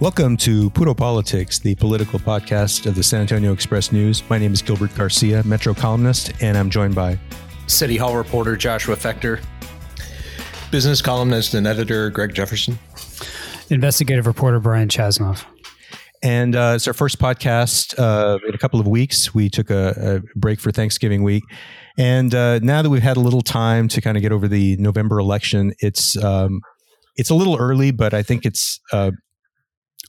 [0.00, 4.28] Welcome to Puro Politics, the political podcast of the San Antonio Express News.
[4.28, 7.16] My name is Gilbert Garcia, Metro columnist, and I'm joined by
[7.68, 9.40] City Hall reporter Joshua Fechter,
[10.72, 12.76] business columnist and editor Greg Jefferson,
[13.70, 15.44] investigative reporter Brian Chasnoff.
[16.24, 19.32] And uh, it's our first podcast uh, in a couple of weeks.
[19.32, 21.44] We took a, a break for Thanksgiving week.
[21.96, 24.76] And uh, now that we've had a little time to kind of get over the
[24.78, 26.62] November election, it's um,
[27.16, 29.12] it's a little early, but I think it's uh,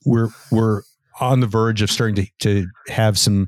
[0.05, 0.83] we're we're
[1.19, 3.47] on the verge of starting to, to have some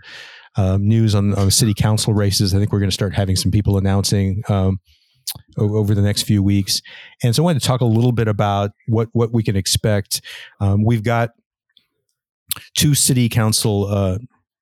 [0.55, 2.53] um, news on, on city council races.
[2.53, 4.79] I think we're going to start having some people announcing um,
[5.57, 6.81] over the next few weeks.
[7.23, 10.21] And so I wanted to talk a little bit about what what we can expect.
[10.59, 11.31] Um, we've got
[12.76, 14.17] two city council uh,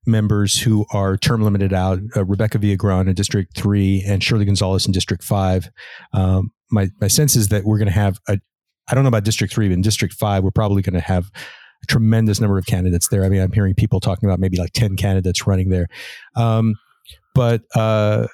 [0.06, 4.86] members who are term limited out: uh, Rebecca Viagran in District Three and Shirley Gonzalez
[4.86, 5.70] in District Five.
[6.14, 8.40] Um, my my sense is that we're going to have a
[8.90, 11.32] I don't know about District Three, but in District Five, we're probably going to have
[11.86, 13.24] tremendous number of candidates there.
[13.24, 15.88] I mean, I'm hearing people talking about maybe like 10 candidates running there.
[16.36, 16.76] Um,
[17.34, 18.28] but, uh,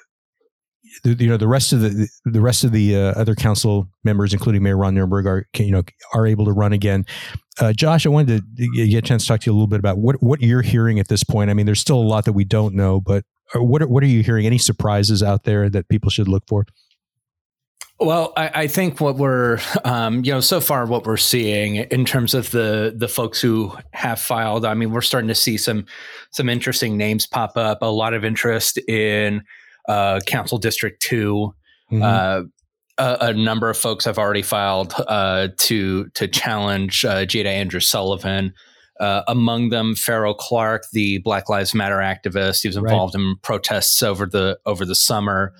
[1.04, 4.32] the, you know the rest of the the rest of the uh, other council members,
[4.32, 7.06] including Mayor Ron Nirenberg, are you know are able to run again.
[7.60, 9.78] Uh, Josh, I wanted to get a chance to talk to you a little bit
[9.78, 11.50] about what what you're hearing at this point.
[11.50, 14.06] I mean, there's still a lot that we don't know, but uh, what what are
[14.06, 14.46] you hearing?
[14.46, 16.66] Any surprises out there that people should look for?
[18.02, 22.04] Well, I, I, think what we're, um, you know, so far what we're seeing in
[22.04, 24.64] terms of the the folks who have filed.
[24.64, 25.86] I mean, we're starting to see some
[26.30, 27.78] some interesting names pop up.
[27.80, 29.44] A lot of interest in
[29.88, 31.54] uh, Council District 2
[31.92, 32.02] mm-hmm.
[32.02, 32.42] uh,
[32.98, 37.88] a, a, number of folks have already filed uh, to to challenge uh, Jada Andrews
[37.88, 38.52] Sullivan.
[39.00, 43.22] Uh, among them, Farrell Clark, the Black Lives Matter activist, he was involved right.
[43.22, 45.52] in protests over the over the summer.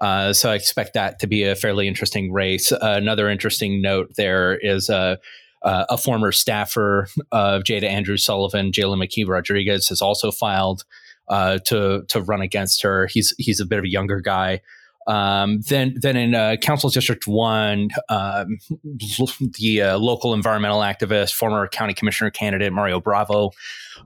[0.00, 2.70] Uh, so I expect that to be a fairly interesting race.
[2.70, 5.16] Uh, another interesting note there is uh,
[5.62, 10.84] uh a former staffer of Jada Andrew Sullivan, Jalen McKee Rodriguez, has also filed
[11.28, 13.06] uh, to to run against her.
[13.06, 14.60] He's he's a bit of a younger guy.
[15.08, 18.58] Um, then, then in uh, Council District One, um,
[19.58, 23.52] the uh, local environmental activist, former county commissioner candidate Mario Bravo,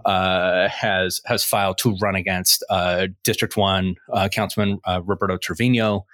[0.04, 6.06] uh, has has filed to run against uh, District One uh, Councilman uh, Roberto Trevino.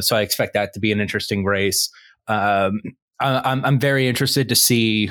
[0.00, 1.88] so I expect that to be an interesting race.
[2.26, 2.80] Um,
[3.20, 5.10] I, am I'm very interested to see,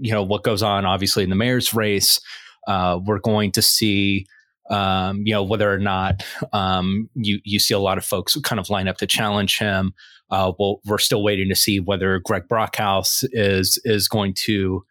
[0.00, 0.86] you know, what goes on.
[0.86, 2.20] Obviously, in the mayor's race,
[2.68, 4.26] we're going to see
[4.72, 8.58] um, you know, whether or not um, you you see a lot of folks kind
[8.58, 9.92] of line up to challenge him.
[10.30, 14.82] Uh, well, we're still waiting to see whether Greg Brockhouse is is going to,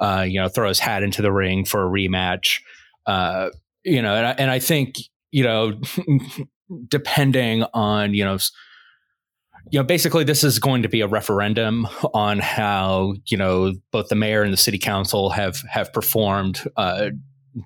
[0.00, 2.60] uh, you know, throw his hat into the ring for a rematch.
[3.06, 3.50] Uh,
[3.84, 4.94] you know, and I, and I think
[5.32, 5.80] you know,
[6.88, 8.38] depending on you know
[9.70, 14.08] you know, basically, this is going to be a referendum on how you know both
[14.08, 17.10] the mayor and the city council have have performed uh,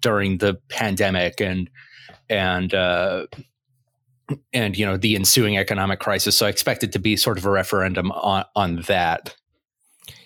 [0.00, 1.70] during the pandemic and
[2.28, 3.26] and uh,
[4.52, 6.36] and you know the ensuing economic crisis.
[6.36, 9.34] So I expect it to be sort of a referendum on on that.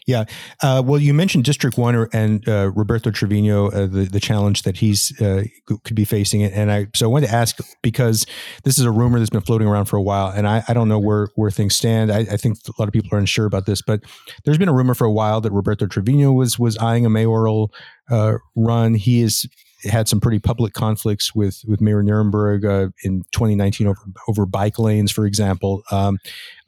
[0.07, 0.25] Yeah.
[0.63, 4.79] Uh, well, you mentioned District One and uh, Roberto Trevino, uh, the the challenge that
[4.79, 8.27] he's uh, could be facing, and I so I wanted to ask because
[8.65, 10.89] this is a rumor that's been floating around for a while, and I, I don't
[10.89, 12.11] know where where things stand.
[12.11, 14.01] I, I, think a lot of people are unsure about this, but
[14.45, 17.73] there's been a rumor for a while that Roberto Trevino was was eyeing a mayoral
[18.11, 18.95] uh, run.
[18.95, 19.47] He is
[19.85, 24.79] had some pretty public conflicts with with Mayor Nirenberg uh, in 2019 over over bike
[24.79, 25.83] lanes, for example.
[25.91, 26.19] Um,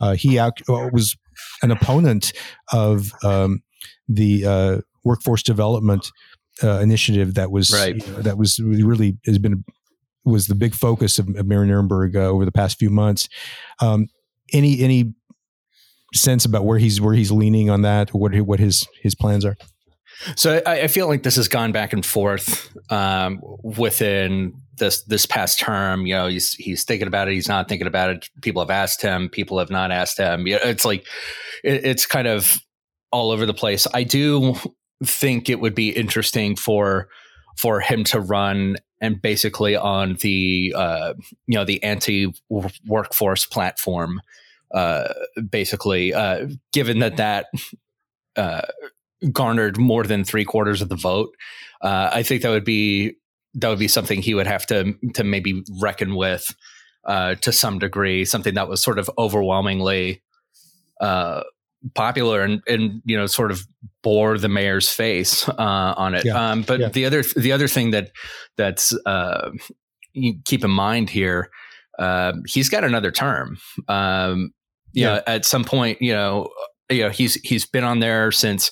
[0.00, 1.16] uh, he out, uh, was
[1.62, 2.32] an opponent
[2.72, 3.62] of um,
[4.08, 6.10] the uh, workforce development
[6.62, 7.96] uh, initiative that was right.
[7.96, 9.64] you know, that was really has been
[10.24, 13.28] was the big focus of, of Mayor Nirenberg uh, over the past few months.
[13.80, 14.06] Um,
[14.52, 15.14] any any
[16.14, 19.44] sense about where he's where he's leaning on that, or what what his his plans
[19.44, 19.56] are?
[20.36, 25.26] So I, I, feel like this has gone back and forth um, within this this
[25.26, 26.06] past term.
[26.06, 27.34] You know, he's he's thinking about it.
[27.34, 28.28] He's not thinking about it.
[28.42, 29.28] People have asked him.
[29.28, 30.46] People have not asked him.
[30.46, 31.06] It's like
[31.62, 32.58] it, it's kind of
[33.10, 33.86] all over the place.
[33.94, 34.56] I do
[35.04, 37.08] think it would be interesting for
[37.56, 41.14] for him to run and basically on the uh,
[41.46, 42.32] you know the anti
[42.86, 44.20] workforce platform.
[44.72, 45.12] Uh,
[45.50, 47.46] basically, uh, given that that
[48.36, 48.62] uh,
[49.32, 51.34] garnered more than three quarters of the vote.
[51.80, 53.16] Uh, I think that would be
[53.54, 56.54] that would be something he would have to to maybe reckon with
[57.04, 58.24] uh, to some degree.
[58.24, 60.22] Something that was sort of overwhelmingly
[61.00, 61.42] uh,
[61.94, 63.66] popular and and you know sort of
[64.02, 66.24] bore the mayor's face uh, on it.
[66.24, 66.50] Yeah.
[66.50, 66.88] Um, but yeah.
[66.88, 68.10] the other the other thing that
[68.56, 69.50] that's uh,
[70.12, 71.50] you keep in mind here,
[71.98, 73.58] uh, he's got another term.
[73.88, 74.52] Um,
[74.92, 75.16] yeah.
[75.16, 76.48] Know, at some point, you know,
[76.90, 78.70] you know, he's he's been on there since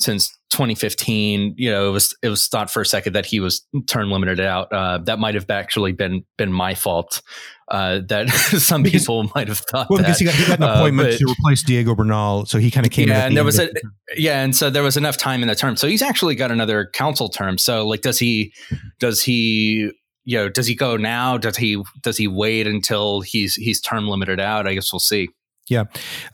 [0.00, 1.54] since 2015.
[1.56, 4.40] You know, it was it was thought for a second that he was term limited
[4.40, 4.72] out.
[4.72, 7.22] Uh, that might have actually been been my fault.
[7.70, 9.88] Uh, that some because, people might have thought.
[9.88, 10.04] Well, that.
[10.04, 12.58] because he got, he got an uh, appointment uh, but, to replace Diego Bernal, so
[12.58, 13.08] he kind of came.
[13.08, 13.70] Yeah, and there was a
[14.16, 15.76] yeah, and so there was enough time in the term.
[15.76, 17.58] So he's actually got another council term.
[17.58, 18.52] So like, does he?
[18.98, 19.92] Does he?
[20.24, 21.38] You know, does he go now?
[21.38, 21.82] Does he?
[22.02, 24.66] Does he wait until he's he's term limited out?
[24.66, 25.28] I guess we'll see.
[25.68, 25.84] Yeah,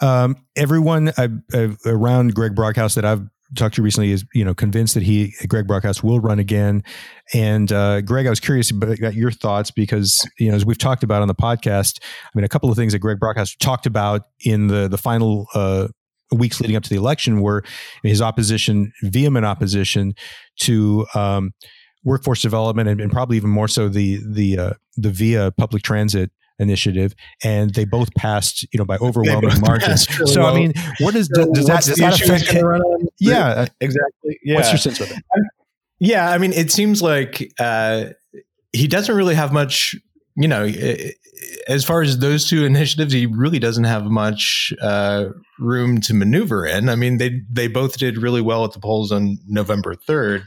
[0.00, 4.54] um, everyone uh, uh, around Greg Brockhouse that I've talked to recently is you know
[4.54, 6.82] convinced that he Greg Brockhouse will run again.
[7.34, 11.02] And uh, Greg, I was curious about your thoughts because you know as we've talked
[11.02, 14.22] about on the podcast, I mean a couple of things that Greg Brockhouse talked about
[14.40, 15.88] in the the final uh,
[16.32, 17.62] weeks leading up to the election were
[18.02, 20.14] his opposition, vehement opposition
[20.60, 21.06] to.
[21.14, 21.52] Um,
[22.04, 26.31] workforce development and, and, probably even more so the the uh, the via public transit
[26.58, 27.14] initiative,
[27.44, 30.06] and they both passed, you know, by overwhelming margins.
[30.19, 30.55] Really so, well.
[30.55, 32.53] I mean, what does so does that does that affect?
[33.19, 34.38] Yeah, exactly.
[34.43, 34.56] Yeah.
[34.56, 35.23] What's your sense of it?
[35.99, 38.06] Yeah, I mean, it seems like uh,
[38.73, 39.94] he doesn't really have much.
[40.38, 40.70] You know,
[41.67, 45.26] as far as those two initiatives, he really doesn't have much uh,
[45.59, 46.88] room to maneuver in.
[46.88, 50.44] I mean, they they both did really well at the polls on November third.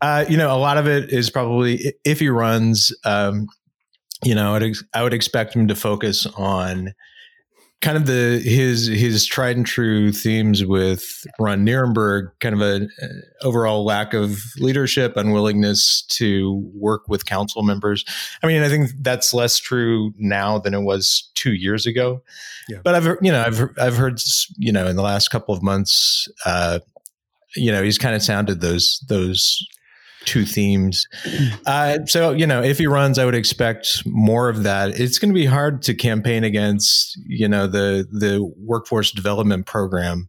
[0.00, 3.46] Uh, you know, a lot of it is probably if he runs, um,
[4.24, 6.94] you know, I'd, I would expect him to focus on
[7.82, 12.88] kind of the his his tried and true themes with Ron Nirenberg, kind of a
[13.42, 18.04] overall lack of leadership, unwillingness to work with council members.
[18.42, 22.22] I mean, I think that's less true now than it was two years ago.
[22.68, 22.78] Yeah.
[22.82, 24.20] But I've you know I've I've heard
[24.56, 26.80] you know in the last couple of months, uh,
[27.54, 29.64] you know, he's kind of sounded those those
[30.26, 31.08] two themes.
[31.64, 35.00] Uh, so, you know, if he runs, I would expect more of that.
[35.00, 40.28] It's going to be hard to campaign against, you know, the the workforce development program.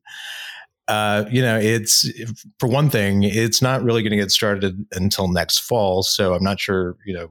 [0.88, 2.10] Uh, you know, it's
[2.60, 6.02] for one thing, it's not really going to get started until next fall.
[6.02, 7.28] So I'm not sure, you know,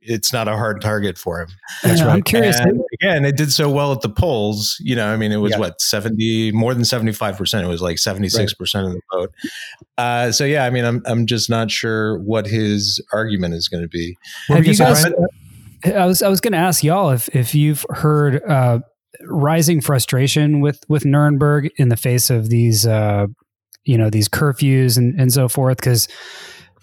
[0.00, 1.48] it's not a hard target for him.
[1.82, 2.10] That's right.
[2.10, 2.58] I'm curious.
[2.58, 4.76] And again, it did so well at the polls.
[4.80, 5.58] You know, I mean, it was yeah.
[5.58, 7.64] what seventy, more than seventy five percent.
[7.64, 9.34] It was like seventy six percent of the vote.
[9.98, 13.82] Uh, so yeah, I mean, I'm I'm just not sure what his argument is going
[13.82, 14.16] to be.
[14.48, 15.04] Have you guys?
[15.84, 18.80] I was I was going to ask y'all if if you've heard uh,
[19.22, 23.26] rising frustration with with Nirenberg in the face of these uh,
[23.84, 26.08] you know these curfews and and so forth because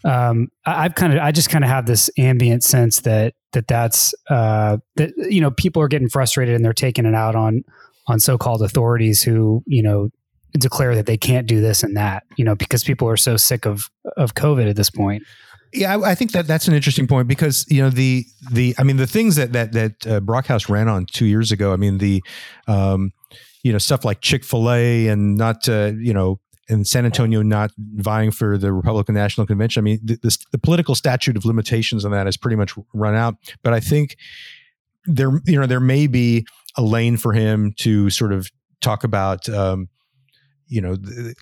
[0.05, 3.67] um, I, have kind of I just kind of have this ambient sense that that
[3.67, 7.63] that's uh, that you know people are getting frustrated and they're taking it out on
[8.07, 10.09] on so-called authorities who you know
[10.53, 13.65] declare that they can't do this and that you know because people are so sick
[13.65, 15.23] of of COVID at this point.
[15.73, 18.83] Yeah, I, I think that that's an interesting point because you know the the I
[18.83, 21.73] mean the things that that that uh, Brockhouse ran on two years ago.
[21.73, 22.21] I mean the
[22.67, 23.11] um,
[23.63, 27.41] you know stuff like Chick Fil A and not uh, you know and San Antonio
[27.41, 29.81] not vying for the Republican National Convention.
[29.81, 33.15] I mean, the, the, the, political statute of limitations on that has pretty much run
[33.15, 33.35] out.
[33.63, 34.15] But I think
[35.05, 36.45] there, you know, there may be
[36.77, 38.49] a lane for him to sort of
[38.81, 39.89] talk about, um,
[40.67, 40.97] you know,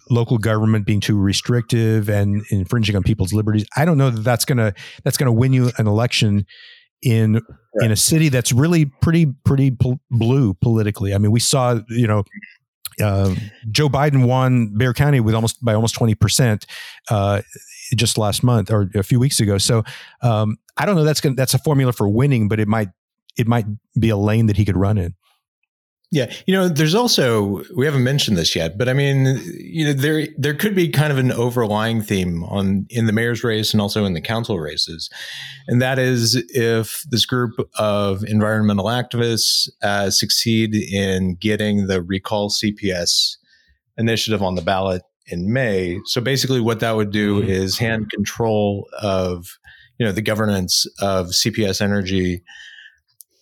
[0.09, 3.65] local government being too restrictive and infringing on people's liberties.
[3.77, 6.45] I don't know that that's gonna that's gonna win you an election
[7.01, 7.85] in right.
[7.85, 11.13] in a city that's really pretty pretty pol- blue politically.
[11.13, 12.23] I mean, we saw you know
[12.99, 13.35] uh,
[13.69, 16.65] Joe Biden won Bexar County with almost by almost twenty percent
[17.09, 17.41] uh,
[17.95, 19.57] just last month or a few weeks ago.
[19.57, 19.83] So
[20.21, 21.03] um, I don't know.
[21.03, 22.89] That's gonna, that's a formula for winning, but it might
[23.37, 23.65] it might
[23.99, 25.15] be a lane that he could run in.
[26.13, 29.93] Yeah, you know, there's also we haven't mentioned this yet, but I mean, you know,
[29.93, 33.79] there there could be kind of an overlying theme on in the mayor's race and
[33.79, 35.09] also in the council races,
[35.67, 42.49] and that is if this group of environmental activists uh, succeed in getting the recall
[42.49, 43.37] CPS
[43.97, 45.97] initiative on the ballot in May.
[46.03, 47.49] So basically, what that would do mm-hmm.
[47.49, 49.57] is hand control of
[49.97, 52.43] you know the governance of CPS Energy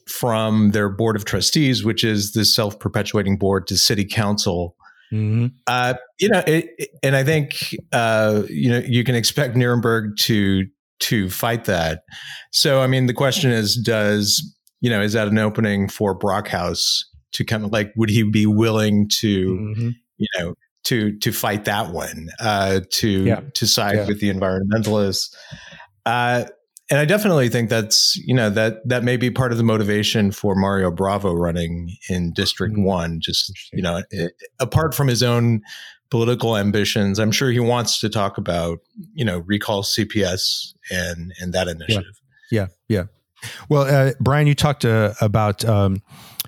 [0.09, 4.75] from their board of trustees, which is the self perpetuating board, to city council.
[5.13, 5.47] Mm-hmm.
[5.67, 10.17] Uh, you know, it, it, and I think uh, you know you can expect Nirenberg
[10.21, 10.65] to
[10.99, 12.03] to fight that.
[12.51, 17.03] So, I mean, the question is, does you know, is that an opening for Brockhouse
[17.33, 19.89] to kind of like, would he be willing to, mm-hmm.
[20.17, 20.53] you know,
[20.85, 23.41] to to fight that one, uh, to yeah.
[23.55, 24.07] to side yeah.
[24.07, 25.33] with the environmentalists?
[26.05, 26.45] Uh,
[26.89, 30.31] and I definitely think that's you know that that may be part of the motivation
[30.31, 32.83] for Mario Bravo running in District mm-hmm.
[32.83, 33.19] One.
[33.19, 35.61] Just you know, it, apart from his own
[36.09, 38.79] political ambitions, I'm sure he wants to talk about
[39.13, 42.19] you know recall CPS and and that initiative.
[42.51, 42.97] Yeah, yeah.
[42.97, 43.03] yeah.
[43.69, 46.01] Well, uh, Brian, you talked uh, about um,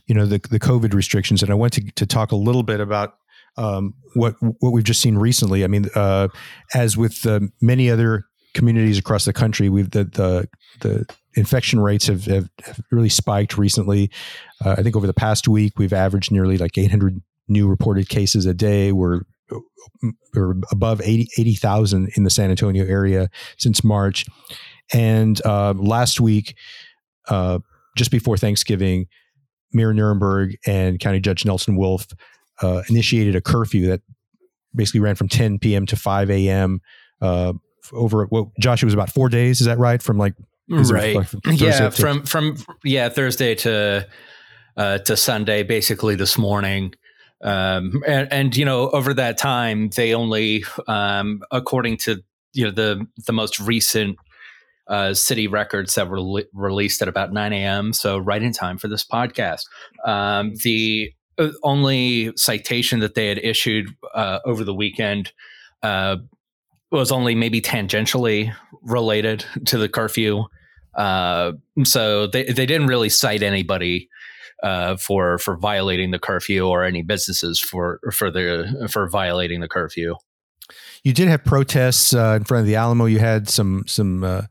[0.07, 2.79] you know the the COVID restrictions, and I want to to talk a little bit
[2.79, 3.15] about
[3.57, 5.63] um, what what we've just seen recently.
[5.63, 6.29] I mean, uh,
[6.74, 10.48] as with uh, many other communities across the country, we've the the,
[10.79, 14.12] the infection rates have, have, have really spiked recently.
[14.63, 18.46] Uh, I think over the past week, we've averaged nearly like 800 new reported cases
[18.46, 18.91] a day.
[18.91, 19.22] We're,
[20.34, 24.25] we're above 80,000 80, in the San Antonio area since March.
[24.93, 26.55] And uh, last week,
[27.29, 27.60] uh,
[27.96, 29.08] just before Thanksgiving,
[29.74, 32.08] Mayor Nirenberg and County Judge Nelson Wolff
[32.62, 34.01] uh, initiated a curfew that
[34.75, 35.86] basically ran from 10 p.m.
[35.86, 36.81] to 5 a.m.
[37.94, 39.62] Over what Josh, it was about four days.
[39.62, 40.02] Is that right?
[40.02, 40.36] From like
[40.70, 41.28] right, like
[41.60, 44.08] yeah, from from yeah Thursday to
[44.78, 46.94] uh, to Sunday, basically this morning.
[47.44, 52.24] Um, and, and, you know, over that time, they only, um, according to
[52.54, 54.18] you know the the most recent
[54.88, 57.94] uh, city records that were li- released at about 9 a.m.
[57.94, 59.64] So right in time for this podcast.
[60.06, 65.32] Um, the uh, only citation that they had issued uh, over the weekend
[65.82, 66.18] uh,
[66.91, 70.43] was only maybe tangentially related to the curfew.
[70.95, 74.10] Uh, so they, they didn't really cite anybody
[74.63, 79.67] uh, for for violating the curfew or any businesses for for the for violating the
[79.67, 80.15] curfew.
[81.03, 83.05] You did have protests uh, in front of the Alamo.
[83.05, 84.43] You had some some uh,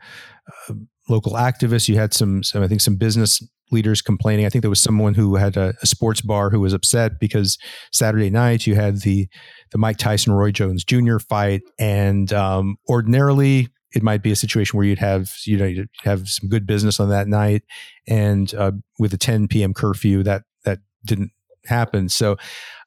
[0.68, 0.74] uh,
[1.08, 1.88] local activists.
[1.88, 4.46] You had some, some I think some business leaders complaining.
[4.46, 7.58] I think there was someone who had a, a, sports bar who was upset because
[7.92, 9.28] Saturday night you had the
[9.70, 11.18] the Mike Tyson Roy Jones Jr.
[11.18, 15.88] fight, and um, ordinarily it might be a situation where you'd have you know you'd
[16.02, 17.62] have some good business on that night,
[18.06, 19.74] and uh, with a 10 p.m.
[19.74, 21.30] curfew, that that didn't
[21.66, 22.08] happen.
[22.08, 22.36] So,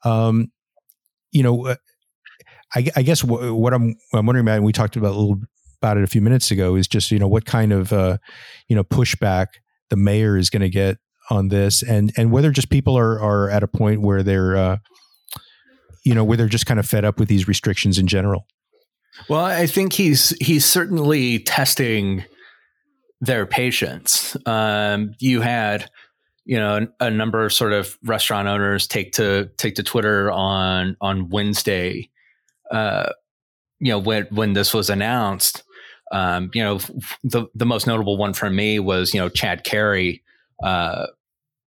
[0.04, 0.52] um,
[1.32, 1.76] you know, uh,
[2.76, 5.42] I, I guess what I'm I'm wondering about, and we talked about a little
[5.82, 8.18] about it a few minutes ago, is just you know what kind of uh,
[8.68, 9.48] you know pushback
[9.90, 10.98] the mayor is going to get
[11.30, 14.78] on this, and and whether just people are are at a point where they're uh,
[16.04, 18.46] you know where they're just kind of fed up with these restrictions in general.
[19.30, 22.26] Well, I think he's he's certainly testing
[23.22, 24.36] their patience.
[24.46, 25.90] Um, you had,
[26.46, 30.98] you know, a number of sort of restaurant owners take to take to Twitter on
[31.00, 32.10] on Wednesday.
[32.72, 33.12] Uh,
[33.80, 35.64] you know, when when this was announced,
[36.14, 36.80] um, you know,
[37.24, 40.24] the the most notable one for me was you know Chad Carey.
[40.64, 41.08] Uh,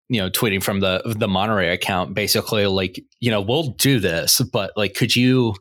[0.08, 4.40] you know, tweeting from the the Monterey account, basically like, you know, we'll do this,
[4.40, 5.54] but like, could you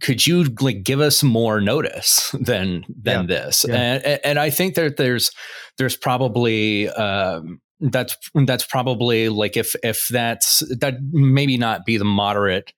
[0.00, 3.26] could you like give us more notice than than yeah.
[3.26, 4.00] this yeah.
[4.04, 5.30] And, and i think that there's
[5.78, 8.16] there's probably um that's
[8.46, 12.72] that's probably like if if that's that maybe not be the moderate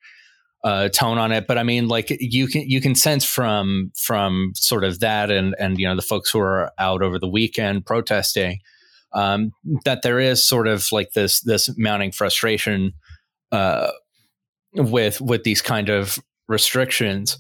[0.65, 4.53] uh, tone on it, but I mean, like you can you can sense from from
[4.57, 7.85] sort of that and and you know the folks who are out over the weekend
[7.85, 8.61] protesting
[9.15, 9.53] um,
[9.85, 12.93] that there is sort of like this this mounting frustration
[13.53, 13.91] uh,
[14.75, 16.19] with with these kind of
[16.49, 17.39] restrictions.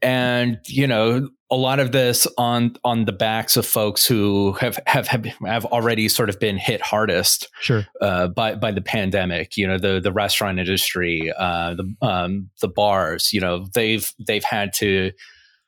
[0.00, 4.78] And you know a lot of this on on the backs of folks who have
[4.86, 9.66] have have already sort of been hit hardest sure uh, by by the pandemic you
[9.66, 14.72] know the the restaurant industry uh, the um, the bars you know they've they've had
[14.72, 15.10] to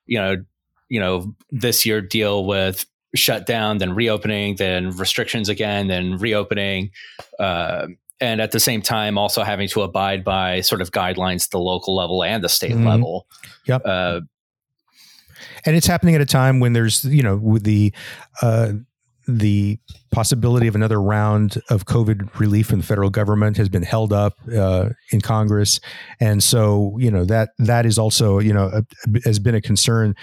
[0.07, 0.37] you know
[0.89, 2.85] you know this year deal with
[3.15, 6.91] shutdown then reopening then restrictions again then reopening
[7.39, 7.87] uh,
[8.21, 11.59] and at the same time also having to abide by sort of guidelines at the
[11.59, 12.87] local level and the state mm-hmm.
[12.87, 13.27] level.
[13.65, 13.87] Yep.
[15.65, 17.93] And it's happening at a time when there's you know with the
[18.43, 18.73] uh,
[19.27, 19.79] the
[20.11, 24.35] possibility of another round of COVID relief from the federal government has been held up
[24.55, 25.81] uh, in Congress,
[26.19, 28.85] and so you know that that is also you know a,
[29.25, 30.15] has been a concern.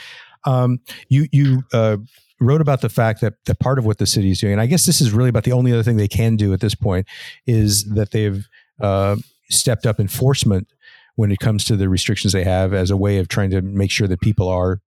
[0.45, 1.97] Um, you you uh,
[2.39, 4.65] wrote about the fact that, that part of what the city is doing, and I
[4.65, 7.07] guess this is really about the only other thing they can do at this point,
[7.45, 8.47] is that they've
[8.81, 9.15] uh,
[9.49, 10.67] stepped up enforcement
[11.15, 13.91] when it comes to the restrictions they have as a way of trying to make
[13.91, 14.79] sure that people are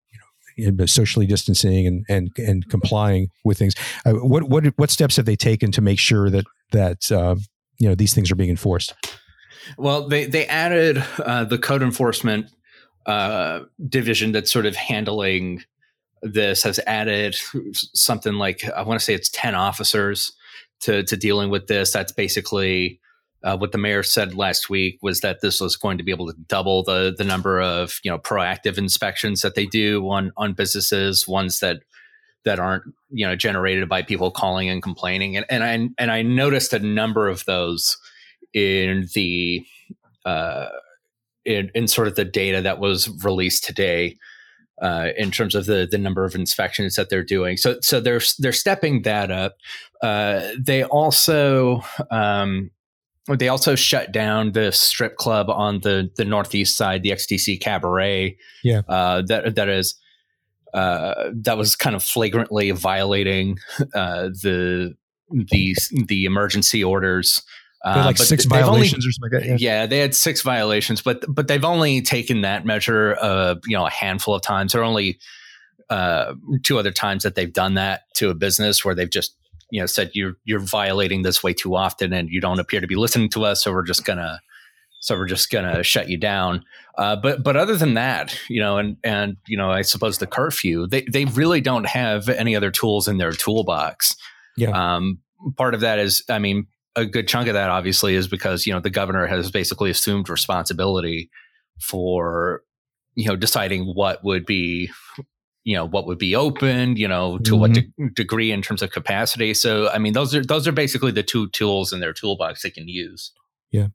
[0.85, 3.73] socially distancing and and and complying with things.
[4.05, 7.35] Uh, what what what steps have they taken to make sure that that uh,
[7.79, 8.93] you know these things are being enforced?
[9.77, 12.47] Well, they they added uh, the code enforcement
[13.05, 15.63] uh, division that's sort of handling
[16.23, 17.35] this has added
[17.93, 20.31] something like I want to say it's ten officers
[20.81, 21.91] to to dealing with this.
[21.91, 22.99] That's basically
[23.43, 26.27] uh, what the mayor said last week was that this was going to be able
[26.27, 30.53] to double the the number of you know proactive inspections that they do on on
[30.53, 31.81] businesses, ones that
[32.45, 35.37] that aren't you know generated by people calling and complaining.
[35.37, 37.97] And and I and I noticed a number of those
[38.53, 39.65] in the
[40.25, 40.67] uh,
[41.45, 44.17] in, in sort of the data that was released today
[44.81, 47.57] uh, in terms of the the number of inspections that they're doing.
[47.57, 49.55] So so they're they're stepping that up.
[50.01, 52.71] Uh, they also um,
[53.35, 58.37] they also shut down the strip club on the the northeast side, the XTC Cabaret.
[58.63, 59.95] Yeah, uh, that that is
[60.73, 63.57] uh, that was kind of flagrantly violating
[63.93, 64.95] uh, the
[65.29, 65.75] the
[66.07, 67.41] the emergency orders.
[67.83, 69.59] Uh, like six violations only, or something like that.
[69.59, 69.81] Yeah.
[69.81, 69.85] yeah.
[69.87, 73.89] they had six violations, but but they've only taken that measure, uh, you know, a
[73.89, 74.73] handful of times.
[74.73, 75.17] There are only
[75.89, 79.35] uh, two other times that they've done that to a business where they've just
[79.71, 82.87] you know said you're you're violating this way too often and you don't appear to
[82.87, 84.39] be listening to us, so we're just gonna
[84.99, 86.63] so we're just gonna shut you down.
[86.97, 90.27] Uh, but but other than that, you know, and and you know, I suppose the
[90.27, 94.15] curfew, they they really don't have any other tools in their toolbox.
[94.57, 94.71] Yeah.
[94.71, 95.19] Um,
[95.57, 98.73] part of that is, I mean, a good chunk of that obviously is because you
[98.73, 101.29] know the governor has basically assumed responsibility
[101.79, 102.63] for
[103.15, 104.89] you know deciding what would be
[105.63, 107.59] you know what would be open you know to mm-hmm.
[107.59, 109.53] what de- degree in terms of capacity.
[109.53, 112.69] So i mean those are those are basically the two tools in their toolbox they
[112.69, 113.31] can use.
[113.71, 113.87] Yeah.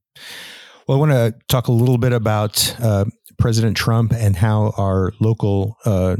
[0.86, 3.06] Well i want to talk a little bit about uh,
[3.38, 6.16] president trump and how our local uh,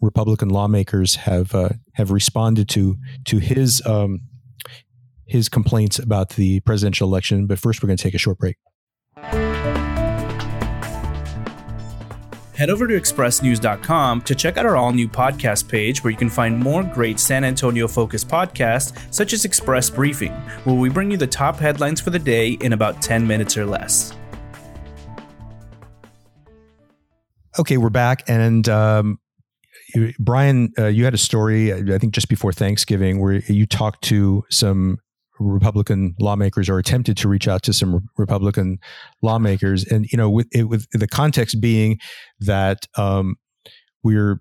[0.00, 4.20] republican lawmakers have uh, have responded to to his um,
[5.28, 7.46] his complaints about the presidential election.
[7.46, 8.56] But first we're going to take a short break
[12.58, 16.28] head over to expressnews.com to check out our all new podcast page where you can
[16.28, 20.32] find more great San Antonio focused podcasts, such as Express Briefing,
[20.64, 23.64] where we bring you the top headlines for the day in about 10 minutes or
[23.64, 24.12] less.
[27.60, 28.24] Okay, we're back.
[28.28, 29.20] And um,
[30.18, 34.44] Brian, uh, you had a story, I think just before Thanksgiving, where you talked to
[34.50, 34.98] some
[35.38, 38.78] Republican lawmakers or attempted to reach out to some Republican
[39.22, 41.98] lawmakers, and you know, with it, with the context being
[42.40, 43.36] that um,
[44.02, 44.40] we're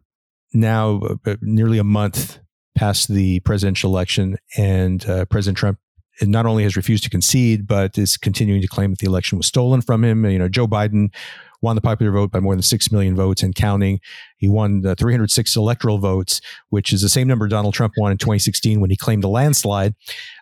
[0.53, 2.39] now uh, nearly a month
[2.75, 5.79] past the presidential election, and uh, President Trump
[6.21, 9.47] not only has refused to concede, but is continuing to claim that the election was
[9.47, 10.25] stolen from him.
[10.25, 11.13] You know, Joe Biden
[11.61, 13.99] won the popular vote by more than 6 million votes and counting.
[14.37, 18.17] He won the 306 electoral votes, which is the same number Donald Trump won in
[18.17, 19.95] 2016 when he claimed a landslide.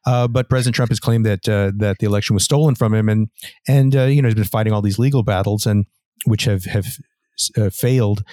[0.06, 3.10] Uh, but President Trump has claimed that uh, that the election was stolen from him,
[3.10, 3.30] and
[3.67, 5.86] and uh, you know he's been fighting all these legal battles, and
[6.25, 6.97] which have have
[7.58, 8.23] uh, failed.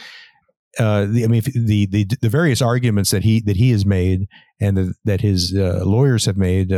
[0.79, 4.27] Uh, the, I mean, the, the the various arguments that he that he has made
[4.61, 6.71] and the, that his uh, lawyers have made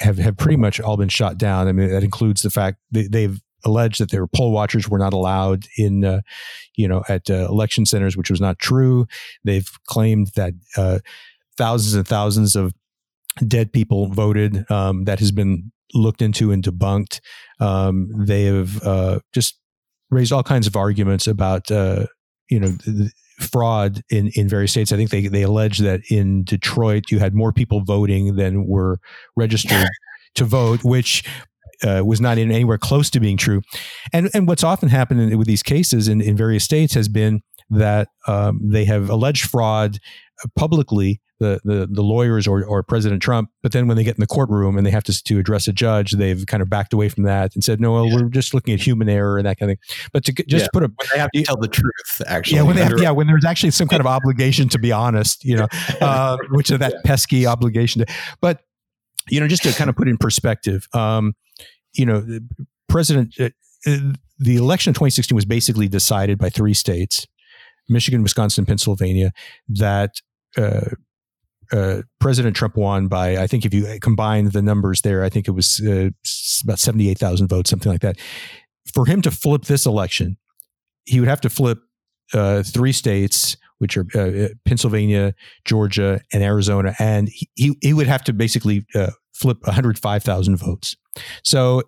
[0.00, 1.68] have have pretty much all been shot down.
[1.68, 5.12] I mean, that includes the fact they, they've alleged that their poll watchers were not
[5.12, 6.20] allowed in, uh,
[6.76, 9.06] you know, at uh, election centers, which was not true.
[9.44, 10.98] They've claimed that uh,
[11.56, 12.72] thousands and thousands of
[13.46, 14.70] dead people voted.
[14.70, 17.20] Um, that has been looked into and debunked.
[17.60, 19.58] Um, they have uh, just
[20.10, 22.06] raised all kinds of arguments about, uh,
[22.48, 22.76] you know,
[23.40, 24.92] fraud in, in various states.
[24.92, 28.98] I think they, they allege that in Detroit, you had more people voting than were
[29.36, 29.88] registered
[30.34, 31.24] to vote, which
[31.84, 33.62] uh, was not anywhere close to being true.
[34.12, 38.08] And and what's often happened with these cases in, in various states has been that
[38.26, 39.98] um, they have alleged fraud
[40.56, 44.20] publicly, the, the, the lawyers or, or President Trump, but then when they get in
[44.20, 47.08] the courtroom and they have to, to address a judge, they've kind of backed away
[47.08, 48.16] from that and said, no, well, yeah.
[48.16, 50.08] we're just looking at human error and that kind of thing.
[50.12, 50.68] But to just yeah.
[50.72, 52.56] put a, when they have to tell the truth, actually.
[52.56, 55.44] Yeah, when they have, yeah, when there's actually some kind of obligation to be honest,
[55.44, 55.66] you know,
[56.00, 58.04] uh, which is that pesky obligation.
[58.04, 58.62] To, but,
[59.28, 61.34] you know, just to kind of put in perspective, um,
[61.94, 62.40] you know,
[62.88, 63.50] President, uh,
[63.86, 67.26] uh, the election of 2016 was basically decided by three states
[67.88, 69.32] Michigan, Wisconsin, Pennsylvania
[69.68, 70.20] that
[70.56, 70.90] uh,
[71.72, 75.48] uh, President Trump won by, I think if you combine the numbers there, I think
[75.48, 76.10] it was uh,
[76.64, 78.18] about 78,000 votes, something like that.
[78.92, 80.36] For him to flip this election,
[81.04, 81.78] he would have to flip
[82.34, 88.22] uh, three states, which are uh, Pennsylvania, Georgia, and Arizona, and he, he would have
[88.24, 88.86] to basically
[89.32, 90.96] flip 105,000 votes.
[91.42, 91.82] So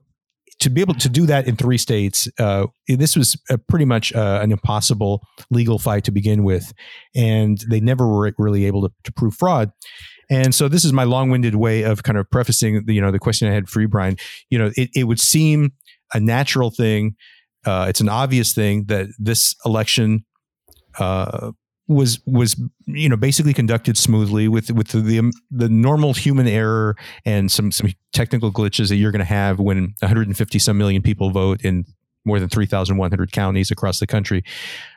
[0.60, 3.36] to be able to do that in three states, uh, this was
[3.68, 6.72] pretty much uh, an impossible legal fight to begin with,
[7.14, 9.72] and they never were really able to, to prove fraud.
[10.30, 13.18] And so this is my long-winded way of kind of prefacing, the, you know, the
[13.18, 14.16] question I had for you, Brian.
[14.48, 15.72] You know, it, it would seem
[16.14, 17.16] a natural thing.
[17.66, 20.24] Uh, it's an obvious thing that this election
[20.98, 21.52] uh,
[21.86, 26.96] was was you know basically conducted smoothly with with the the, the normal human error
[27.26, 31.30] and some some technical glitches that you're going to have when 150 some million people
[31.30, 31.84] vote in
[32.24, 34.42] more than 3,100 counties across the country.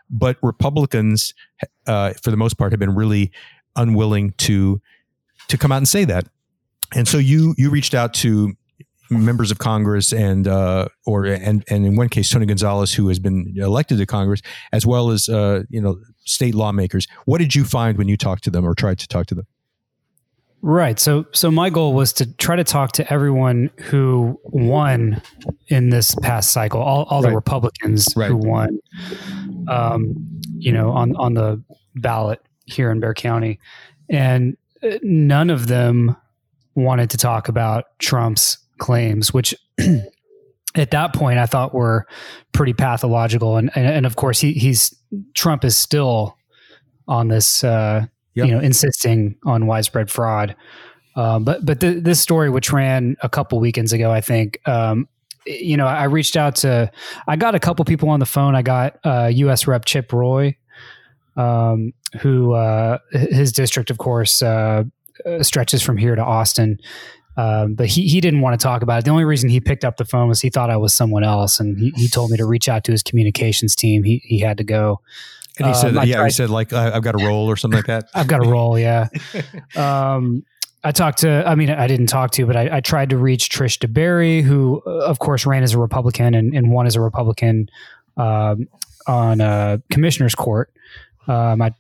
[0.10, 1.34] But Republicans,
[1.86, 3.32] uh, for the most part, have been really
[3.76, 4.82] unwilling to
[5.50, 6.28] to come out and say that.
[6.96, 8.56] And so you you reached out to
[9.10, 13.20] members of Congress and uh, or and and in one case Tony Gonzalez, who has
[13.20, 17.08] been elected to Congress, as well as uh, you know state lawmakers.
[17.26, 19.48] What did you find when you talked to them or tried to talk to them?
[20.62, 21.00] Right.
[21.00, 25.22] So so my goal was to try to talk to everyone who won
[25.68, 28.30] in this past cycle, all, all the Republicans Right.
[28.30, 28.80] who won
[29.68, 30.16] um,
[30.58, 31.62] you know, on on the
[31.96, 33.60] ballot here in Bexar County.
[34.10, 36.16] And uh, none of them
[36.76, 39.54] wanted to talk about Trump's claims, which
[40.78, 42.08] at that point I thought were
[42.54, 43.58] pretty pathological.
[43.58, 44.96] And and, and of course he he's
[45.34, 46.38] Trump is still
[47.08, 48.48] on this uh Yep.
[48.48, 50.56] you know insisting on widespread fraud.
[51.16, 55.10] Um, but but th- this story, which ran a couple weekends ago, I think, um,
[55.48, 56.92] you know, I reached out to,
[57.28, 58.56] I got a couple people on the phone.
[58.56, 59.66] I got uh, U.S.
[59.66, 60.56] Rep Chip Roy,
[61.36, 64.84] um, who uh, his district, of course, uh,
[65.26, 66.78] uh, stretches from here to Austin.
[67.38, 69.06] Um, but he, he didn't want to talk about it.
[69.06, 71.60] The only reason he picked up the phone was he thought I was someone else,
[71.60, 74.04] and he, he told me to reach out to his communications team.
[74.04, 75.02] He he had to go.
[75.60, 77.48] And he said, Um, I yeah, he tried- said like I- I've got a roll
[77.48, 78.10] or something like that.
[78.16, 79.08] I've got a role, yeah.
[79.76, 80.44] Um,
[80.84, 83.50] I talked to, I mean, I didn't talk to, but I, I tried to reach
[83.50, 87.02] Trish DeBerry, who, uh, of course, ran as a Republican and, and won as a
[87.02, 87.70] Republican
[88.16, 88.68] um,
[89.08, 90.72] on uh, Commissioner's Court.
[91.28, 91.74] Um, I,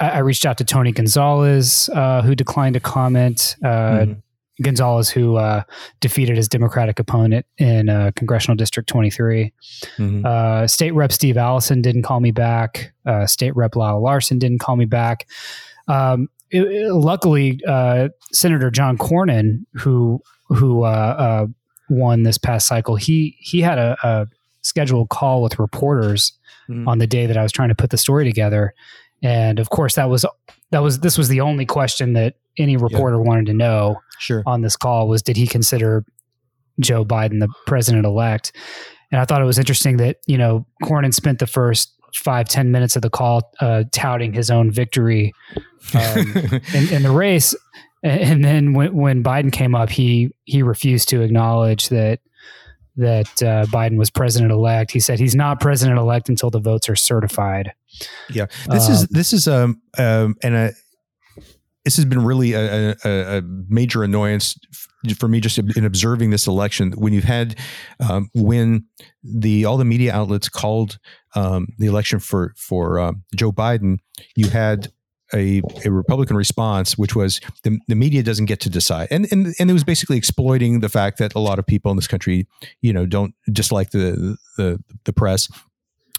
[0.00, 3.56] I I reached out to Tony Gonzalez, uh, who declined to comment.
[3.62, 4.22] Uh, Mhm.
[4.62, 5.62] Gonzalez, who uh,
[6.00, 9.52] defeated his Democratic opponent in uh, Congressional District 23.
[9.98, 10.24] Mhm.
[10.24, 12.92] Uh, State Rep Steve Allison didn't call me back.
[13.04, 15.26] Uh, State Rep Lyle Larson didn't call me back.
[15.88, 21.46] Um, it- it- luckily, uh, Senator John Cornyn, who who uh, uh,
[21.88, 24.26] won this past cycle, he he had a, a
[24.60, 26.32] scheduled call with reporters
[26.68, 26.86] Mhm.
[26.86, 28.74] on the day that I was trying to put the story together,
[29.22, 30.24] and of course, that was
[30.70, 34.42] that was this was the only question that any reporter wanted to know Sure.
[34.46, 36.04] on this call was did he consider
[36.80, 38.52] Joe Biden the president elect?
[39.10, 42.70] And I thought it was interesting that, you know, Cornyn spent the first five, 10
[42.70, 45.32] minutes of the call uh, touting his own victory
[45.94, 46.18] um,
[46.74, 47.54] in, in the race.
[48.02, 52.18] And, then when, when Biden came up, he he refused to acknowledge that
[52.96, 54.90] that uh, Biden was president elect.
[54.90, 57.72] He said he's not president elect until the votes are certified.
[58.28, 60.72] Yeah, this Uh, is this is um um and a
[61.84, 64.56] this has been really a, a, a major annoyance
[65.18, 67.58] for me just in observing this election when you've had
[68.00, 68.84] um, when
[69.22, 70.98] the all the media outlets called
[71.34, 73.98] um, the election for for um, Joe Biden,
[74.36, 74.92] you had
[75.34, 79.54] a, a Republican response, which was the, the media doesn't get to decide, and, and
[79.58, 82.46] and it was basically exploiting the fact that a lot of people in this country,
[82.80, 85.48] you know, don't dislike the the the press.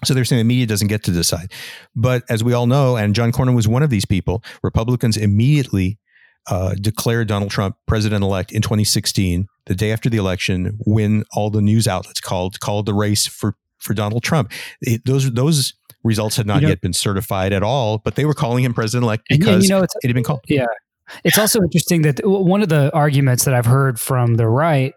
[0.04, 1.52] So they're saying the media doesn't get to decide.
[1.96, 6.00] But as we all know, and John Cornyn was one of these people, Republicans immediately
[6.48, 11.50] uh, declared Donald Trump president elect in 2016, the day after the election, when all
[11.50, 14.52] the news outlets called called the race for for Donald Trump.
[14.82, 18.26] It, those those results had not You know- yet been certified at all, but they
[18.26, 20.42] were calling him president elect because and, you know, it had been called.
[20.48, 20.66] Yeah.
[21.24, 24.94] It's also interesting that one of the arguments that I've heard from the right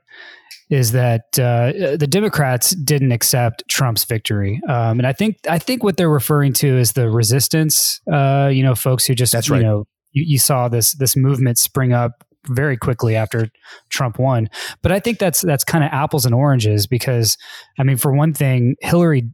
[0.68, 5.85] is that uh, the Democrats didn't accept Trump's victory, um, and I think I think
[5.85, 8.00] what they're referring to is the resistance.
[8.12, 11.59] Uh, you know, folks who just That's you know you, you saw this this movement
[11.59, 13.48] spring up very quickly after
[13.90, 14.48] Trump won.
[14.83, 17.37] But I think that's that's kind of apples and oranges because
[17.79, 19.31] I mean, for one thing, Hillary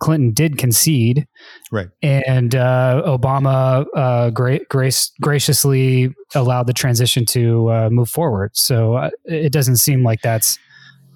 [0.00, 1.28] Clinton did concede,
[1.70, 1.88] Right.
[2.02, 8.50] and uh, Obama uh, gra- grace graciously allowed the transition to uh, move forward.
[8.56, 10.58] So uh, it doesn't seem like that's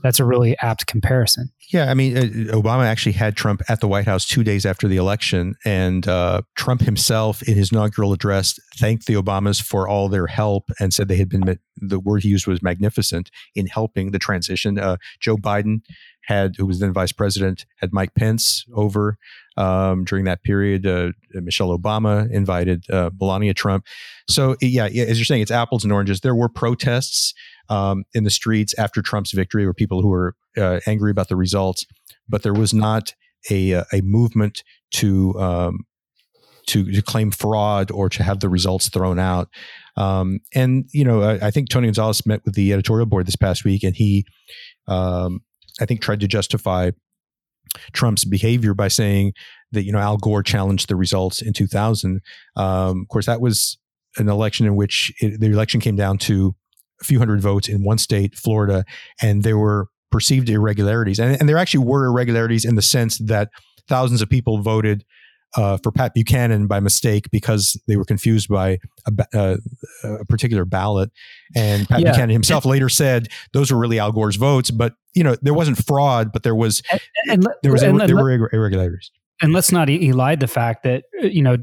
[0.06, 1.50] that's a really apt comparison.
[1.72, 2.20] Yeah, I mean, uh,
[2.54, 6.42] Obama actually had Trump at the White House two days after the election, and uh,
[6.54, 11.08] Trump himself, in his inaugural address, thanked the Obamas for all their help and said
[11.08, 14.78] they had been the word he used was magnificent in helping the transition.
[14.78, 15.80] Uh, Joe Biden
[16.22, 19.18] had, who was then vice president, had Mike Pence over
[19.56, 20.86] um, during that period.
[20.86, 23.84] Uh, Michelle Obama invited uh, Melania Trump.
[24.28, 26.20] So yeah, as you're saying, it's apples and oranges.
[26.20, 27.34] There were protests
[27.68, 30.34] um, in the streets after Trump's victory, or people who were
[30.86, 31.86] angry about the results,
[32.28, 33.14] but there was not
[33.50, 35.86] a uh, a movement to um,
[36.66, 39.48] to to claim fraud or to have the results thrown out.
[39.96, 43.36] Um, and you know, I, I think Tony Gonzalez met with the editorial board this
[43.36, 44.26] past week, and he,
[44.86, 45.40] um,
[45.80, 46.90] I think, tried to justify
[47.92, 49.32] Trump's behavior by saying
[49.72, 52.20] that you know Al Gore challenged the results in 2000.
[52.56, 53.78] Um, of course, that was
[54.18, 56.54] an election in which it, the election came down to
[57.00, 58.84] a few hundred votes in one state, Florida,
[59.22, 63.50] and there were perceived irregularities, and, and there actually were irregularities in the sense that
[63.86, 65.04] thousands of people voted
[65.56, 69.56] uh, for Pat Buchanan by mistake because they were confused by a, uh,
[70.20, 71.10] a particular ballot,
[71.54, 72.12] and Pat Yeah.
[72.12, 75.78] Buchanan himself later said those were really Al Gore's votes, but you know there wasn't
[75.86, 76.82] fraud, but there was
[77.30, 79.10] And, there was and- there were irregularities.
[79.40, 81.56] And let's not elide the fact that uh, you know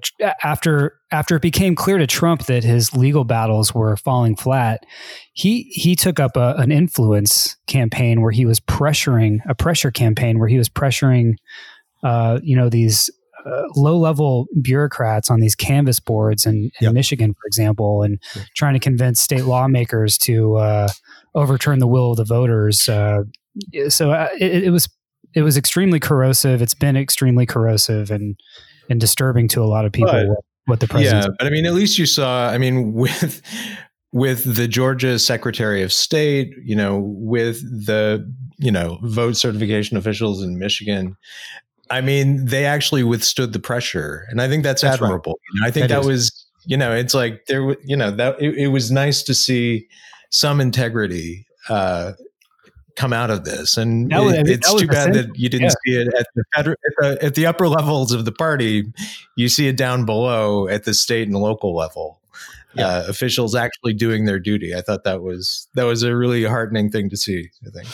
[0.44, 4.86] after after it became clear to Trump that his legal battles were falling flat,
[5.34, 10.40] he he took up a, an influence campaign where he was pressuring a pressure campaign
[10.40, 11.34] where he was pressuring,
[12.04, 13.10] uh, you know, these
[13.46, 16.94] uh, low level bureaucrats on these canvas boards in, in yep.
[16.94, 18.22] Michigan, for example, and
[18.56, 20.88] trying to convince state lawmakers to uh,
[21.36, 22.88] overturn the will of the voters.
[22.88, 23.24] Uh,
[23.90, 24.88] so uh, it, it was
[25.34, 26.62] it was extremely corrosive.
[26.62, 28.40] It's been extremely corrosive and
[28.90, 30.12] and disturbing to a lot of people.
[30.12, 31.26] But, what, what, the president?
[31.26, 32.50] Yeah, but I mean, at least you saw.
[32.50, 33.42] I mean, with
[34.12, 40.42] with the Georgia Secretary of State, you know, with the you know vote certification officials
[40.42, 41.18] in Michigan.
[41.90, 45.38] I mean, they actually withstood the pressure, and I think that's, that's admirable.
[45.62, 45.68] Right.
[45.68, 48.68] I think that, that was, you know, it's like there, you know, that it, it
[48.70, 49.88] was nice to see
[50.32, 52.14] some integrity uh,
[52.96, 53.78] come out of this.
[53.78, 55.94] And was, it, it's too bad that you didn't yeah.
[55.94, 58.92] see it at the, federal, at the, at the upper levels of the party.
[59.36, 62.20] You see it down below at the state and local level.
[62.76, 62.88] Yeah.
[62.88, 64.74] Uh, officials actually doing their duty.
[64.74, 67.52] I thought that was that was a really heartening thing to see.
[67.68, 67.88] I think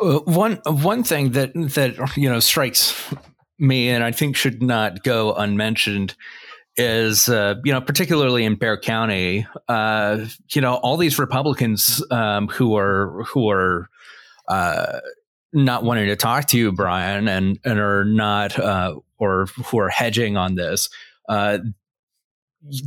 [0.00, 3.12] uh, one one thing that that you know strikes
[3.58, 6.14] me and I think should not go unmentioned
[6.76, 12.46] is uh, you know particularly in Bexar County, uh, you know all these Republicans um,
[12.46, 13.90] who are who are
[14.50, 15.00] uh,
[15.52, 19.88] not wanting to talk to you, Brian, and and are not uh, or who are
[19.88, 20.88] hedging on this.
[21.28, 21.58] Uh,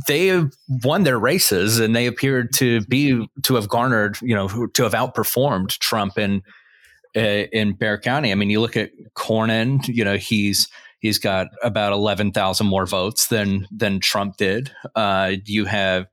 [0.06, 4.68] they have won their races, and they appeared to be to have garnered, you know,
[4.68, 6.42] to have outperformed Trump in
[7.16, 7.20] uh,
[7.52, 8.30] in Bexar County.
[8.30, 9.86] I mean, you look at Cornyn.
[9.88, 10.68] You know, he's
[11.00, 14.70] he's got about eleven thousand more votes than than Trump did.
[14.94, 16.06] Uh, you have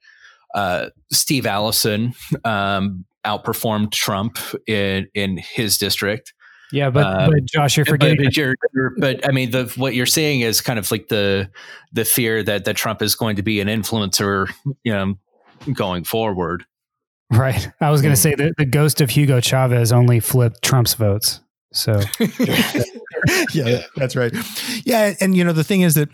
[0.55, 6.33] uh, Steve Allison um, outperformed Trump in in his district.
[6.71, 8.17] Yeah, but, uh, but Josh, you're forgetting.
[8.17, 11.09] But, but, you're, you're, but, I mean, the what you're seeing is kind of like
[11.09, 11.49] the
[11.91, 14.49] the fear that that Trump is going to be an influencer,
[14.83, 15.15] you know,
[15.73, 16.65] going forward.
[17.31, 17.69] Right.
[17.79, 21.39] I was going to say that the ghost of Hugo Chavez only flipped Trump's votes.
[21.73, 22.01] So,
[23.53, 24.33] yeah, that's right.
[24.83, 26.09] Yeah, and you know the thing is that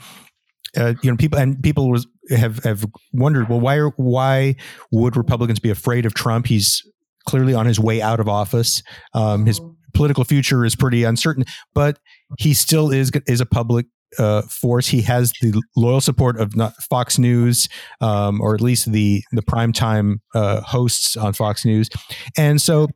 [0.76, 4.56] uh, you know people and people was have have wondered well why are, why
[4.92, 6.46] would Republicans be afraid of Trump?
[6.46, 6.84] He's
[7.28, 8.82] clearly on his way out of office.
[9.14, 9.62] Um, his
[9.94, 12.00] political future is pretty uncertain, but
[12.40, 13.86] he still is is a public
[14.18, 14.88] uh, force.
[14.88, 16.54] He has the loyal support of
[16.90, 17.68] Fox News,
[18.02, 21.90] um, or at least the the primetime uh, hosts on Fox News,
[22.38, 22.88] and so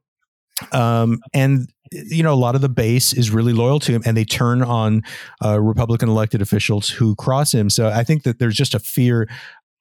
[0.72, 4.16] um, and you know a lot of the base is really loyal to him, and
[4.16, 5.02] they turn on
[5.44, 7.70] uh, Republican elected officials who cross him.
[7.70, 9.28] So I think that there's just a fear,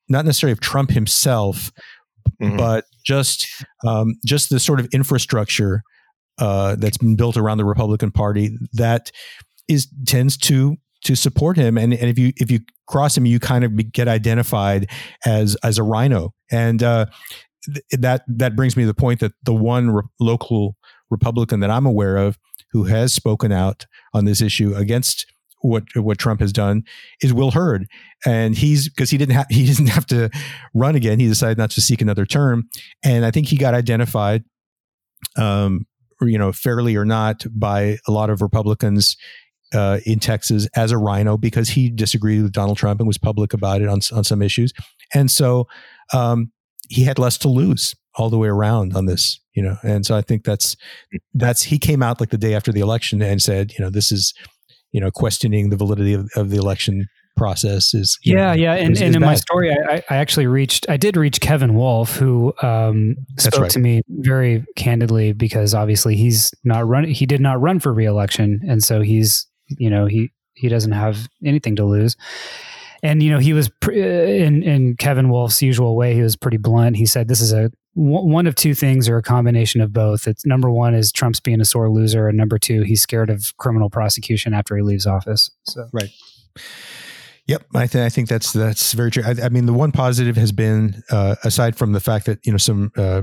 [0.09, 1.71] not necessarily of Trump himself,
[2.41, 2.57] mm-hmm.
[2.57, 3.47] but just
[3.87, 5.83] um, just the sort of infrastructure
[6.39, 9.11] uh, that's been built around the Republican Party that
[9.69, 11.79] is tends to to support him.
[11.79, 14.91] And, and if you if you cross him, you kind of get identified
[15.25, 17.07] as as a rhino And uh,
[17.65, 20.77] th- that that brings me to the point that the one re- local
[21.11, 22.39] Republican that I'm aware of
[22.73, 25.27] who has spoken out on this issue against
[25.61, 26.83] what what Trump has done
[27.23, 27.87] is Will Hurd,
[28.27, 30.31] and he's because he didn't have he doesn't have to
[30.75, 31.21] run again.
[31.21, 32.69] He decided not to seek another term,
[33.05, 34.45] and I think he got identified,
[35.37, 35.87] um,
[36.21, 39.17] you know, fairly or not, by a lot of Republicans
[39.75, 43.53] uh, in Texas as a rhino because he disagreed with Donald Trump and was public
[43.53, 44.73] about it on on some issues,
[45.15, 45.67] and so
[46.13, 46.53] um,
[46.89, 49.77] he had less to lose all the way around on this, you know.
[49.83, 50.77] And so I think that's
[51.35, 54.11] that's he came out like the day after the election and said, you know, this
[54.11, 54.35] is
[54.93, 58.93] you know questioning the validity of, of the election process is yeah know, yeah and,
[58.93, 59.27] is, and is in bad.
[59.27, 63.71] my story I, I actually reached i did reach kevin wolff who um, spoke right.
[63.71, 68.61] to me very candidly because obviously he's not running he did not run for reelection
[68.69, 69.47] and so he's
[69.79, 72.17] you know he he doesn't have anything to lose
[73.03, 74.01] and you know he was pre-
[74.43, 77.71] in in kevin wolff's usual way he was pretty blunt he said this is a
[77.95, 80.29] one of two things or a combination of both.
[80.29, 83.57] It's number one is Trump's being a sore loser, and number two, he's scared of
[83.57, 85.51] criminal prosecution after he leaves office.
[85.65, 86.11] So right.
[87.47, 89.25] Yep, I, th- I think that's that's very true.
[89.27, 92.53] I, I mean, the one positive has been, uh, aside from the fact that you
[92.53, 93.23] know some uh,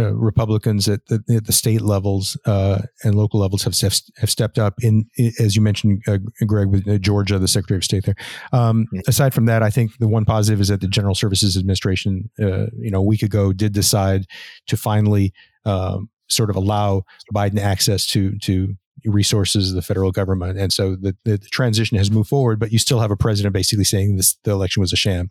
[0.00, 3.76] uh, Republicans at the, at the, state levels uh, and local levels have
[4.16, 5.04] have stepped up in,
[5.38, 8.14] as you mentioned, uh, Greg, with uh, Georgia, the Secretary of State there.
[8.52, 8.86] Um.
[9.06, 12.66] Aside from that, I think the one positive is that the General Services Administration, uh,
[12.78, 14.24] you know, a week ago did decide
[14.68, 15.32] to finally
[15.64, 17.02] um, sort of allow
[17.34, 21.98] Biden access to to resources of the federal government, and so the, the, the transition
[21.98, 22.58] has moved forward.
[22.58, 25.28] But you still have a president basically saying this: the election was a sham.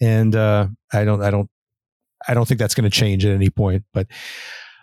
[0.00, 1.48] And uh, I don't, I don't
[2.28, 3.84] I don't think that's going to change at any point.
[3.92, 4.06] But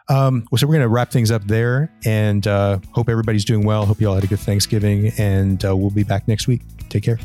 [0.10, 3.66] Um, well, so we're going to wrap things up there and uh, hope everybody's doing
[3.66, 3.86] well.
[3.86, 6.62] Hope you all had a good Thanksgiving, and uh, we'll be back next week.
[6.90, 7.20] Take care.